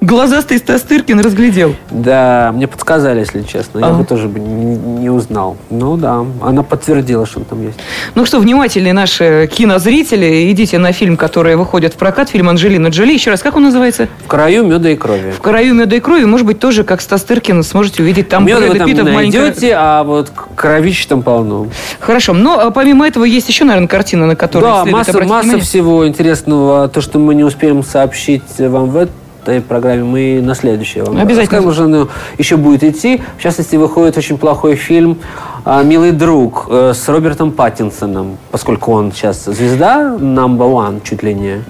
Глазастый 0.00 0.56
Стастыркин 0.56 1.20
разглядел. 1.20 1.74
Да, 1.90 2.52
мне 2.54 2.66
подсказали, 2.66 3.20
если 3.20 3.42
честно. 3.42 3.80
Я 3.80 3.86
Ага. 3.88 3.98
бы 3.98 4.04
тоже 4.06 4.28
бы 4.28 4.40
не, 4.40 5.10
узнал. 5.10 5.58
Ну 5.68 5.98
да, 5.98 6.24
она 6.42 6.62
подтвердила, 6.62 7.26
что 7.26 7.40
он 7.40 7.44
там 7.44 7.62
есть. 7.62 7.78
Ну 8.14 8.24
что, 8.24 8.38
внимательные 8.38 8.94
наши 8.94 9.48
кинозрители, 9.52 10.50
идите 10.50 10.78
на 10.78 10.92
фильм, 10.92 11.18
который 11.18 11.54
выходит 11.56 11.92
в 11.92 11.96
прокат, 11.96 12.30
фильм 12.30 12.48
Анджелина 12.48 12.88
Джоли. 12.88 13.12
Еще 13.12 13.30
раз, 13.30 13.42
как 13.42 13.56
он 13.56 13.64
называется? 13.64 14.08
В 14.24 14.28
краю 14.28 14.64
меда 14.64 14.88
и 14.88 14.96
крови. 14.96 15.32
В 15.32 15.40
краю 15.42 15.74
меда 15.74 15.96
и 15.96 16.00
крови, 16.00 16.24
может 16.24 16.46
быть, 16.46 16.58
тоже, 16.58 16.82
как 16.84 17.02
Стастыркин, 17.02 17.62
сможете 17.62 18.02
увидеть 18.02 18.30
там 18.30 18.46
Меда 18.46 18.60
вы 18.60 18.78
там 18.78 18.86
Питта 18.88 19.02
не 19.02 19.10
найдете, 19.10 19.74
а 19.76 20.02
вот 20.02 20.32
кровищ 20.56 21.04
там 21.06 21.20
полно. 21.22 21.66
Хорошо, 21.98 22.32
но 22.32 22.58
а, 22.58 22.70
помимо 22.70 23.06
этого 23.06 23.24
есть 23.24 23.48
еще, 23.48 23.64
наверное, 23.64 23.88
картина, 23.88 24.26
на 24.26 24.34
которую 24.36 24.72
Да, 24.72 24.82
следует 24.82 24.96
масса, 24.96 25.12
масса 25.12 25.42
внимание. 25.42 25.60
всего 25.62 26.08
интересного. 26.08 26.88
То, 26.88 27.02
что 27.02 27.18
мы 27.18 27.34
не 27.34 27.44
успеем 27.44 27.82
сообщить 27.84 28.42
вам 28.58 28.88
в 28.90 28.96
этой 29.42 29.60
программе, 29.60 30.04
мы 30.04 30.40
на 30.42 30.54
следующей 30.54 31.00
вам 31.00 31.16
Обязательно. 31.16 31.58
расскажем. 31.62 31.90
Уже 31.92 32.08
еще 32.38 32.56
будет 32.56 32.84
идти. 32.84 33.22
В 33.38 33.42
частности, 33.42 33.76
выходит 33.76 34.16
очень 34.16 34.38
плохой 34.38 34.76
фильм 34.76 35.18
а, 35.64 35.82
«Милый 35.82 36.12
друг» 36.12 36.66
э, 36.68 36.92
с 36.94 37.08
Робертом 37.08 37.52
Паттинсоном, 37.52 38.38
поскольку 38.50 38.92
он 38.92 39.12
сейчас 39.12 39.44
звезда 39.44 40.16
number 40.18 40.70
one, 40.70 41.02
чуть 41.04 41.22
ли 41.22 41.34
не, 41.34 41.62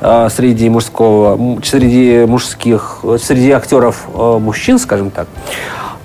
э, 0.00 0.28
среди 0.30 0.68
мужского, 0.68 1.58
среди 1.62 2.24
мужских, 2.26 3.00
среди 3.20 3.50
актеров 3.50 4.06
э, 4.14 4.38
мужчин, 4.38 4.78
скажем 4.78 5.10
так, 5.10 5.26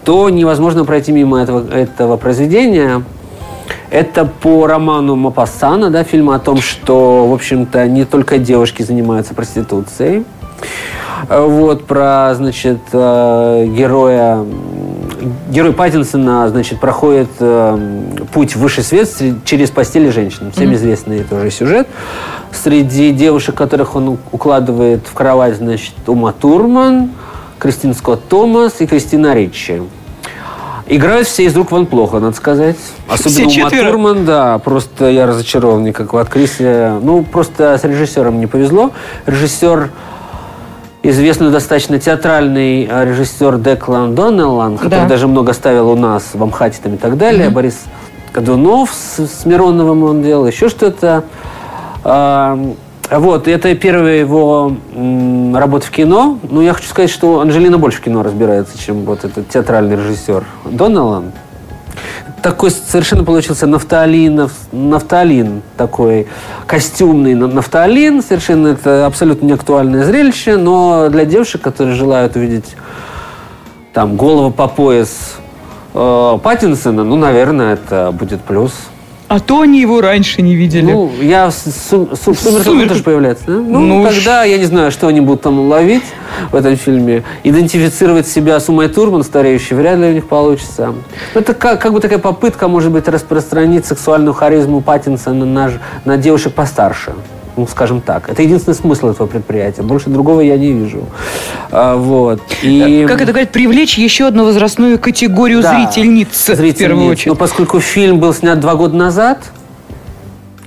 то 0.03 0.29
невозможно 0.29 0.85
пройти 0.85 1.11
мимо 1.11 1.41
этого, 1.41 1.69
этого 1.69 2.17
произведения. 2.17 3.03
Это 3.89 4.25
по 4.25 4.67
роману 4.67 5.15
Мапассана, 5.15 5.89
да, 5.89 6.03
фильм 6.03 6.29
о 6.29 6.39
том, 6.39 6.61
что, 6.61 7.27
в 7.27 7.33
общем-то, 7.33 7.87
не 7.87 8.05
только 8.05 8.37
девушки 8.37 8.83
занимаются 8.83 9.33
проституцией. 9.33 10.25
Э, 11.29 11.45
Вот, 11.45 11.85
про, 11.85 12.33
значит, 12.35 12.79
э, 12.91 13.65
героя... 13.67 14.45
Герой 15.49 15.73
Паттинсона, 15.73 16.47
значит, 16.49 16.79
проходит 16.79 17.29
э, 17.39 17.77
путь 18.31 18.55
в 18.55 18.59
высший 18.59 18.83
свет 18.83 19.09
через 19.45 19.71
постели 19.71 20.09
женщин. 20.09 20.51
Всем 20.51 20.73
известный 20.73 21.23
тоже 21.23 21.49
сюжет. 21.51 21.87
Среди 22.51 23.11
девушек, 23.11 23.55
которых 23.55 23.95
он 23.95 24.19
укладывает 24.31 25.07
в 25.07 25.13
кровать, 25.13 25.57
значит, 25.57 25.93
Ума 26.05 26.33
Турман, 26.33 27.11
Кристин 27.59 27.93
Скотт 27.93 28.27
Томас 28.27 28.79
и 28.79 28.85
Кристина 28.87 29.33
Ричи. 29.33 29.81
Играют 30.85 31.27
все 31.27 31.45
из 31.45 31.55
рук 31.55 31.71
вон 31.71 31.85
плохо, 31.85 32.19
надо 32.19 32.35
сказать. 32.35 32.77
Особенно 33.09 33.49
Все 33.49 33.61
Ума? 33.61 33.69
Турман, 33.69 34.25
да, 34.25 34.57
просто 34.59 35.09
я 35.09 35.25
разочарован 35.25 35.83
никак 35.83 36.13
в 36.13 36.17
актрисе. 36.17 36.93
Ну, 37.01 37.23
просто 37.23 37.77
с 37.77 37.83
режиссером 37.83 38.39
не 38.39 38.47
повезло. 38.47 38.91
Режиссер 39.25 39.89
известный 41.09 41.51
достаточно 41.51 41.99
театральный 41.99 42.87
э, 42.89 43.05
режиссер 43.05 43.57
Деклан 43.57 44.15
Доннеллан, 44.15 44.77
который 44.77 45.01
Да. 45.01 45.07
даже 45.07 45.27
много 45.27 45.53
ставил 45.53 45.89
у 45.89 45.95
нас 45.95 46.23
в 46.33 46.41
Амхате 46.43 46.79
там 46.83 46.95
и 46.95 46.97
так 46.97 47.17
далее. 47.17 47.49
Борис 47.49 47.79
Кадунов 48.33 48.91
с, 48.93 49.19
с 49.25 49.45
Мироновым 49.45 50.03
он 50.03 50.21
делал, 50.23 50.45
еще 50.47 50.69
что-то. 50.69 51.23
А, 52.03 52.59
Вот, 53.09 53.47
это 53.47 53.73
первая 53.75 54.17
его 54.19 54.73
м, 54.93 55.55
работа 55.55 55.85
в 55.87 55.91
кино. 55.91 56.39
Ну, 56.43 56.59
я 56.61 56.73
хочу 56.73 56.89
сказать, 56.89 57.09
что 57.09 57.39
Анжелина 57.39 57.77
больше 57.77 57.99
в 57.99 58.01
кино 58.01 58.21
разбирается, 58.21 58.77
чем 58.77 59.05
вот 59.05 59.23
этот 59.23 59.47
театральный 59.47 59.95
режиссер 59.95 60.43
Доннеллан. 60.65 61.31
Такой 62.41 62.71
совершенно 62.71 63.23
получился 63.23 63.65
нафталинов, 63.67 64.51
нафталин, 64.71 65.63
такой 65.75 66.27
костюмный 66.67 67.33
на- 67.33 67.47
нафталин. 67.47 68.21
Совершенно 68.21 68.67
это 68.69 69.05
абсолютно 69.05 69.47
не 69.47 69.53
актуальное 69.53 70.03
зрелище, 70.05 70.55
но 70.57 71.09
для 71.09 71.25
девушек, 71.25 71.61
которые 71.61 71.95
желают 71.95 72.35
увидеть 72.35 72.75
там 73.93 74.15
голову 74.15 74.51
по 74.51 74.67
пояс 74.67 75.35
э, 75.93 76.39
Паттинсона, 76.43 77.03
ну, 77.03 77.15
наверное, 77.15 77.73
это 77.73 78.11
будет 78.17 78.41
плюс. 78.41 78.71
А 79.27 79.39
то 79.41 79.59
они 79.61 79.81
его 79.81 79.99
раньше 79.99 80.41
не 80.41 80.55
видели. 80.55 80.89
Ну, 80.89 81.11
я 81.21 81.49
в 81.49 81.53
сум- 81.53 82.09
су- 82.15 82.33
в 82.33 82.39
«Сумерках» 82.39 82.63
«Сумерки». 82.63 82.89
тоже 82.89 83.03
появляется. 83.03 83.43
да? 83.45 83.53
Ну, 83.53 83.79
Ну, 83.79 84.03
тогда 84.05 84.43
я 84.45 84.57
не 84.57 84.63
знаю, 84.65 84.89
что 84.89 85.07
они 85.07 85.19
будут 85.19 85.41
там 85.41 85.67
ловить 85.67 86.03
в 86.51 86.55
этом 86.55 86.77
фильме. 86.77 87.23
Идентифицировать 87.43 88.25
себя 88.27 88.57
с 88.59 88.69
Умой 88.69 88.87
Турман, 88.87 89.23
стареющей, 89.23 89.75
вряд 89.75 89.99
ли 89.99 90.07
у 90.07 90.13
них 90.13 90.27
получится. 90.27 90.93
Ну, 91.33 91.41
Это 91.41 91.53
как, 91.53 91.81
как 91.81 91.91
бы 91.91 91.99
такая 91.99 92.19
попытка, 92.19 92.69
может 92.69 92.91
быть, 92.91 93.07
распространить 93.09 93.85
сексуальную 93.85 94.33
харизму 94.33 94.79
Паттинсона 94.79 95.45
на, 95.45 95.71
на 96.05 96.17
девушек 96.17 96.53
постарше. 96.53 97.11
Ну, 97.57 97.67
скажем 97.67 98.01
так. 98.01 98.29
Это 98.29 98.43
единственный 98.43 98.75
смысл 98.75 99.09
этого 99.09 99.25
предприятия. 99.25 99.81
Больше 99.81 100.09
другого 100.11 100.41
я 100.41 100.57
не 100.57 100.73
вижу. 100.73 101.03
А, 101.71 101.95
вот. 101.95 102.39
И... 102.61 103.05
Как 103.07 103.19
это 103.21 103.31
говорить, 103.31 103.49
привлечь 103.49 103.97
еще 103.97 104.27
одну 104.27 104.45
возрастную 104.45 104.99
категорию 104.99 105.61
Да, 105.63 105.73
зрительниц, 105.91 106.27
в 106.29 106.45
зрительниц. 106.45 106.77
первую 106.77 107.07
очередь. 107.07 107.27
Но 107.27 107.35
поскольку 107.35 107.79
фильм 107.79 108.19
был 108.19 108.31
снят 108.33 108.59
два 108.59 108.75
года 108.75 108.95
назад, 108.95 109.39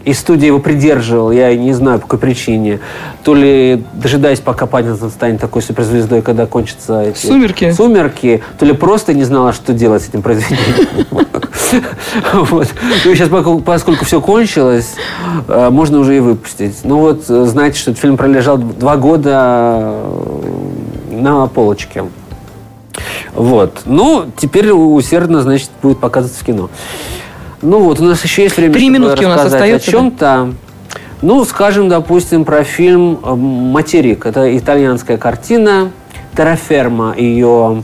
и 0.04 0.14
студия 0.14 0.46
его 0.46 0.58
придерживала, 0.58 1.30
я 1.30 1.54
не 1.56 1.72
знаю 1.72 1.98
по 1.98 2.06
какой 2.06 2.18
причине, 2.18 2.80
то 3.22 3.34
ли 3.34 3.84
дожидаясь, 3.94 4.40
пока 4.40 4.66
Паттинсон 4.66 5.10
станет 5.10 5.40
такой 5.40 5.62
суперзвездой, 5.62 6.22
когда 6.22 6.46
кончатся 6.46 7.02
эти 7.02 7.26
«Сумерки». 7.26 7.72
сумерки, 7.72 8.42
то 8.58 8.64
ли 8.64 8.72
просто 8.72 9.12
не 9.12 9.24
знала, 9.24 9.52
что 9.52 9.72
делать 9.72 10.02
с 10.02 10.08
этим 10.08 10.22
произведением. 10.22 11.06
Вот. 12.32 12.68
Ну, 13.04 13.14
сейчас, 13.14 13.28
поскольку 13.64 14.04
все 14.04 14.20
кончилось, 14.20 14.94
э, 15.46 15.70
можно 15.70 16.00
уже 16.00 16.16
и 16.16 16.20
выпустить. 16.20 16.78
Ну 16.82 16.98
вот, 16.98 17.24
э, 17.28 17.44
знаете, 17.44 17.78
что 17.78 17.92
этот 17.92 18.02
фильм 18.02 18.16
пролежал 18.16 18.58
два 18.58 18.96
года 18.96 19.92
э, 19.94 21.12
на 21.12 21.46
полочке. 21.46 22.04
Вот. 23.34 23.82
Ну, 23.84 24.26
теперь 24.36 24.70
усердно, 24.72 25.42
значит, 25.42 25.70
будет 25.80 25.98
показываться 25.98 26.42
в 26.42 26.46
кино. 26.46 26.70
Ну 27.62 27.80
вот, 27.80 28.00
у 28.00 28.04
нас 28.04 28.22
еще 28.24 28.42
есть 28.44 28.56
время, 28.56 28.72
Три 28.72 28.84
чтобы 28.84 28.98
минутки 28.98 29.24
у 29.24 29.28
нас 29.28 29.44
остается, 29.44 29.88
о 29.90 29.92
чем-то. 29.92 30.54
Ну, 31.22 31.44
скажем, 31.44 31.88
допустим, 31.90 32.44
про 32.46 32.64
фильм 32.64 33.18
э, 33.22 33.34
«Материк». 33.34 34.24
Это 34.24 34.56
итальянская 34.56 35.18
картина. 35.18 35.90
«Терраферма» 36.34 37.14
ее 37.16 37.82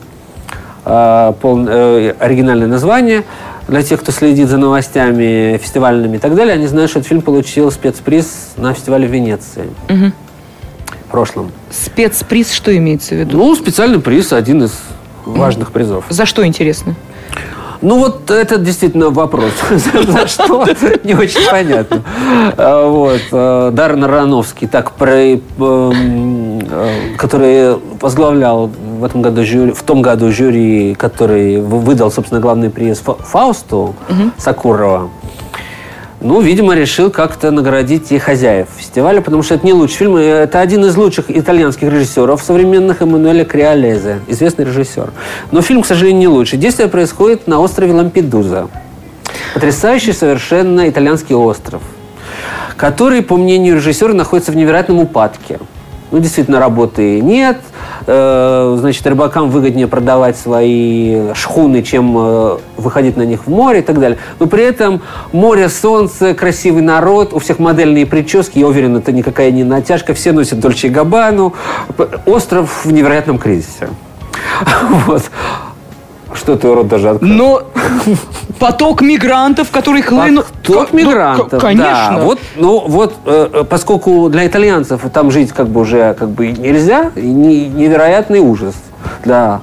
э, 0.87 1.33
пол- 1.43 1.67
э, 1.69 2.15
оригинальное 2.19 2.67
название. 2.69 3.25
Для 3.69 3.83
тех, 3.83 4.01
кто 4.01 4.13
следит 4.13 4.49
за 4.49 4.57
новостями 4.57 5.59
фестивальными 5.59 6.17
и 6.17 6.19
так 6.21 6.35
далее, 6.35 6.55
они 6.55 6.67
знают, 6.67 6.91
что 6.91 7.01
этот 7.01 7.09
фильм 7.09 7.21
получил 7.21 7.71
спецприз 7.71 8.53
на 8.57 8.73
фестивале 8.73 9.07
в 9.07 9.11
Венеции. 9.11 9.65
В 9.89 11.11
прошлом. 11.11 11.53
Спецприз, 11.71 12.53
что 12.53 12.75
имеется 12.77 13.15
в 13.15 13.19
виду? 13.19 13.37
Ну, 13.37 13.55
специальный 13.55 14.01
приз, 14.01 14.33
один 14.33 14.65
из 14.65 14.73
важных 15.27 15.73
призов. 15.73 16.05
За 16.09 16.25
что 16.25 16.47
интересно? 16.47 16.95
Ну, 17.83 17.99
вот 17.99 18.31
это 18.31 18.59
действительно 18.59 19.11
вопрос. 19.11 19.51
За 19.71 20.27
что? 20.27 20.65
Не 21.05 21.15
очень 21.15 21.49
понятно. 21.51 22.03
А, 22.57 22.89
Вот. 22.89 23.21
э, 23.33 23.71
Даррен 23.73 24.05
Аронофский, 24.05 24.67
так, 24.69 24.93
про, 24.93 25.11
эм, 25.17 26.59
э, 26.71 27.17
который 27.17 27.77
возглавлял 28.01 28.71
в 28.99 29.05
этом 29.05 29.23
году 29.23 29.45
жюри, 29.45 29.73
в 29.73 29.83
том 29.83 30.03
году 30.03 30.31
жюри, 30.33 30.95
который 30.95 31.61
вы- 31.61 31.79
выдал, 31.81 32.11
собственно, 32.11 32.41
главный 32.41 32.71
приз 32.71 32.99
Фа- 33.01 33.15
Фаусту 33.15 33.95
Сакурова. 34.39 35.11
Ну, 36.21 36.41
видимо, 36.41 36.75
решил 36.75 37.11
как-то 37.11 37.51
наградить 37.51 38.11
и 38.11 38.19
хозяев 38.19 38.69
фестиваля, 38.75 39.21
потому 39.21 39.43
что 39.43 39.55
это 39.55 39.67
не 39.67 39.75
лучший 39.75 39.97
фильм. 39.97 40.17
Это 40.17 40.61
один 40.61 40.85
из 40.87 40.97
лучших 40.97 41.31
итальянских 41.31 41.93
режиссеров 41.93 42.43
современных 42.43 43.03
Эммануэля 43.03 43.45
Криолезе, 43.45 44.21
известный 44.27 44.65
режиссер. 44.65 45.11
Но 45.53 45.61
фильм, 45.61 45.83
к 45.83 45.87
сожалению, 45.87 46.21
не 46.21 46.29
лучший. 46.29 46.59
Действие 46.59 46.89
происходит 46.89 47.47
на 47.47 47.61
острове 47.61 47.93
Лампедуза. 47.93 48.69
Потрясающий 49.53 50.13
совершенно 50.13 50.89
итальянский 50.89 51.35
остров, 51.35 51.83
который, 52.79 53.23
по 53.23 53.37
мнению 53.37 53.77
режиссера, 53.77 54.15
находится 54.15 54.53
в 54.53 54.57
невероятном 54.57 55.01
упадке. 55.01 55.59
Ну, 56.11 56.19
действительно, 56.19 56.59
работы 56.61 57.21
нет. 57.21 57.59
Э, 58.07 58.77
Значит, 58.79 59.07
рыбакам 59.07 59.51
выгоднее 59.51 59.87
продавать 59.87 60.37
свои 60.37 61.33
шхуны, 61.35 61.83
чем 61.83 62.17
э, 62.17 62.59
выходить 62.77 63.17
на 63.17 63.23
них 63.23 63.47
в 63.47 63.51
море 63.51 63.81
и 63.81 63.83
так 63.83 63.99
далее. 63.99 64.19
Но 64.39 64.47
при 64.47 64.65
этом 64.65 65.03
море, 65.33 65.69
солнце, 65.69 66.35
красивый 66.35 66.83
народ, 66.83 67.33
у 67.33 67.39
всех 67.39 67.59
модельные 67.59 68.07
прически. 68.07 68.59
Я 68.59 68.67
уверен, 68.67 68.97
это 68.97 69.13
никакая 69.13 69.51
не 69.51 69.65
натяжка. 69.65 70.15
Все 70.15 70.33
носят 70.33 70.61
Дольче 70.61 70.89
Габану. 70.89 71.55
Остров 72.27 72.85
в 72.85 72.93
невероятном 72.93 73.39
кризисе. 73.39 73.89
Вот. 75.07 75.23
Что 76.37 76.57
ты, 76.57 76.73
рот 76.73 76.89
даже 76.89 77.11
открыл? 77.11 77.33
Но 77.33 77.63
поток 78.59 79.01
мигрантов, 79.01 79.71
которые 79.71 80.03
хлынут... 80.03 80.47
Поток 80.47 80.89
ну, 80.93 80.99
мигрантов, 80.99 81.61
Конечно. 81.61 82.17
да. 82.17 82.23
Вот, 82.23 82.39
ну, 82.57 82.85
вот, 82.87 83.15
э, 83.25 83.49
э, 83.53 83.65
поскольку 83.65 84.29
для 84.29 84.47
итальянцев 84.47 85.01
там 85.13 85.31
жить 85.31 85.53
как 85.53 85.69
бы 85.69 85.81
уже 85.81 86.15
как 86.15 86.31
бы 86.31 86.49
нельзя, 86.49 87.11
и 87.15 87.27
не- 87.27 87.67
невероятный 87.67 88.41
ужас 88.41 88.75
для 89.25 89.61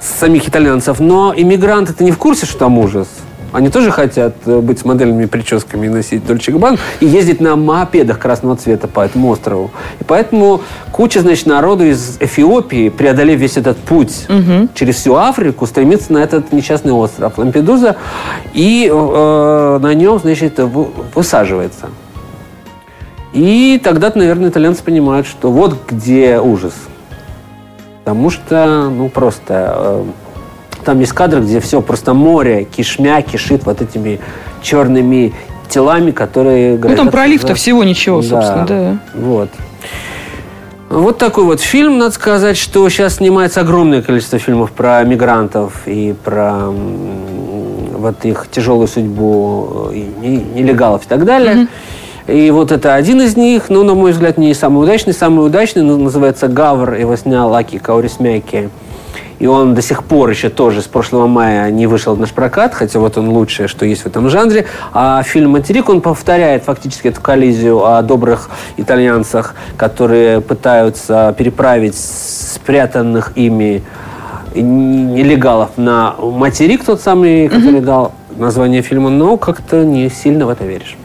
самих 0.00 0.48
итальянцев. 0.48 1.00
Но 1.00 1.32
иммигранты-то 1.36 2.02
не 2.02 2.10
в 2.10 2.18
курсе, 2.18 2.46
что 2.46 2.58
там 2.58 2.78
ужас. 2.78 3.08
Они 3.52 3.70
тоже 3.70 3.90
хотят 3.90 4.34
э, 4.46 4.60
быть 4.60 4.78
с 4.78 4.84
модельными 4.84 5.24
прическами 5.26 5.86
и 5.86 5.88
носить 5.88 6.26
Дольче 6.26 6.52
Габбану 6.52 6.76
и 7.00 7.06
ездить 7.06 7.40
на 7.40 7.56
мопедах 7.56 8.18
красного 8.18 8.56
цвета 8.56 8.88
по 8.88 9.00
этому 9.00 9.28
острову. 9.28 9.70
И 10.00 10.04
поэтому 10.04 10.60
куча, 10.92 11.20
значит, 11.20 11.46
народу 11.46 11.84
из 11.84 12.18
Эфиопии, 12.20 12.90
преодолев 12.90 13.40
весь 13.40 13.56
этот 13.56 13.78
путь 13.78 14.26
через 14.74 14.96
всю 14.96 15.14
Африку, 15.16 15.66
стремится 15.66 16.12
на 16.12 16.18
этот 16.18 16.52
несчастный 16.52 16.92
остров 16.92 17.38
Лампедуза 17.38 17.96
и 18.52 18.88
э, 18.92 19.78
на 19.80 19.94
нем, 19.94 20.18
значит, 20.18 20.58
вы- 20.58 20.88
высаживается. 21.14 21.88
И 23.32 23.80
тогда-то, 23.82 24.18
наверное, 24.18 24.50
итальянцы 24.50 24.82
понимают, 24.82 25.26
что 25.26 25.50
вот 25.50 25.76
где 25.88 26.38
ужас. 26.40 26.74
Потому 28.04 28.30
что, 28.30 28.88
ну, 28.90 29.08
просто 29.10 29.74
э, 29.76 30.04
там 30.84 31.00
есть 31.00 31.12
кадры, 31.12 31.40
где 31.40 31.60
все 31.60 31.80
просто 31.80 32.14
море 32.14 32.64
кишмя 32.64 33.22
кишит 33.22 33.64
вот 33.66 33.82
этими 33.82 34.20
черными 34.62 35.32
телами, 35.68 36.10
которые... 36.10 36.78
Ну, 36.78 36.96
там 36.96 37.10
пролив-то 37.10 37.48
за- 37.48 37.54
всего 37.54 37.84
ничего, 37.84 38.22
собственно, 38.22 38.66
да. 38.66 38.98
Вот. 39.14 39.50
Вот 40.88 41.18
такой 41.18 41.44
вот 41.44 41.60
фильм, 41.60 41.98
надо 41.98 42.12
сказать, 42.12 42.56
что 42.56 42.88
сейчас 42.88 43.16
снимается 43.16 43.60
огромное 43.60 44.00
количество 44.00 44.38
фильмов 44.38 44.72
про 44.72 45.02
мигрантов 45.04 45.82
и 45.86 46.14
про 46.24 46.70
вот 46.70 48.24
их 48.24 48.46
тяжелую 48.50 48.88
судьбу 48.88 49.90
э, 49.90 49.96
и 49.96 50.06
не- 50.20 50.62
нелегалов 50.62 51.04
и 51.04 51.08
так 51.08 51.24
далее. 51.26 51.66
И 52.26 52.50
вот 52.50 52.72
это 52.72 52.94
один 52.94 53.20
из 53.20 53.36
них, 53.36 53.70
ну, 53.70 53.82
на 53.84 53.94
мой 53.94 54.12
взгляд, 54.12 54.38
не 54.38 54.54
самый 54.54 54.82
удачный. 54.82 55.12
Самый 55.12 55.46
удачный 55.46 55.82
ну, 55.82 55.96
называется 55.98 56.46
«Гавр», 56.48 56.94
его 56.94 57.16
снял 57.16 57.54
Аки 57.54 57.78
Каурисмяки. 57.78 58.70
И 59.38 59.46
он 59.46 59.74
до 59.74 59.82
сих 59.82 60.04
пор 60.04 60.30
еще 60.30 60.48
тоже 60.48 60.82
с 60.82 60.86
прошлого 60.86 61.26
мая 61.26 61.70
не 61.70 61.86
вышел 61.86 62.14
в 62.14 62.20
наш 62.20 62.30
прокат, 62.30 62.74
хотя 62.74 62.98
вот 62.98 63.18
он 63.18 63.28
лучшее, 63.28 63.68
что 63.68 63.84
есть 63.86 64.02
в 64.02 64.06
этом 64.06 64.28
жанре. 64.30 64.66
А 64.92 65.22
фильм 65.22 65.52
«Материк», 65.52 65.88
он 65.88 66.00
повторяет 66.00 66.64
фактически 66.64 67.08
эту 67.08 67.20
коллизию 67.20 67.84
о 67.84 68.02
добрых 68.02 68.50
итальянцах, 68.76 69.54
которые 69.76 70.40
пытаются 70.40 71.34
переправить 71.38 71.96
спрятанных 71.96 73.32
ими 73.36 73.82
нелегалов 74.54 75.70
на 75.76 76.14
материк, 76.18 76.84
тот 76.84 77.00
самый, 77.00 77.48
который 77.48 77.80
дал 77.80 78.12
название 78.38 78.82
фильма, 78.82 79.10
но 79.10 79.36
как-то 79.36 79.84
не 79.84 80.10
сильно 80.10 80.46
в 80.46 80.48
это 80.48 80.64
веришь. 80.64 80.96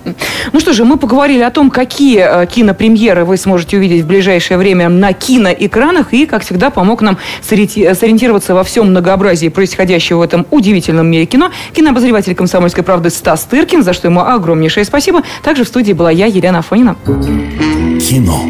Ну 0.52 0.60
что 0.60 0.74
же, 0.74 0.86
мы 0.86 0.98
поговорили 0.98 1.41
о 1.41 1.52
том, 1.52 1.69
какие 1.69 2.19
э, 2.19 2.46
кинопремьеры 2.46 3.26
вы 3.26 3.38
сможете 3.38 3.78
увидеть 3.78 4.04
в 4.04 4.08
ближайшее 4.08 4.58
время 4.58 4.89
на 4.89 5.13
киноэкранах, 5.13 6.13
и, 6.13 6.26
как 6.26 6.43
всегда, 6.43 6.69
помог 6.69 7.02
нам 7.02 7.17
сориенти- 7.41 7.93
сориентироваться 7.93 8.54
во 8.54 8.63
всем 8.63 8.89
многообразии 8.89 9.50
происходящего 9.50 10.19
в 10.19 10.22
этом 10.22 10.46
удивительном 10.52 11.08
мире 11.08 11.26
кино 11.26 11.52
кинообозреватель 11.74 12.36
«Комсомольской 12.36 12.84
правды» 12.84 13.10
Стас 13.10 13.43
Тыркин, 13.46 13.84
за 13.84 13.93
что 13.93 14.08
ему 14.08 14.22
огромнейшее 14.22 14.86
спасибо. 14.86 15.24
Также 15.43 15.63
в 15.63 15.67
студии 15.67 15.93
была 15.93 16.12
я, 16.12 16.26
Елена 16.26 16.60
Афонина. 16.60 16.96
Кино. 17.06 18.41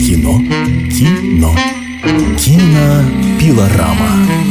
Кино. 0.00 0.38
Кино. 0.90 1.50
Кинопилорама. 2.38 4.47